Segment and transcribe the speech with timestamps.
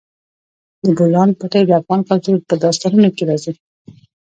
[0.83, 3.53] د بولان پټي د افغان کلتور په داستانونو کې راځي.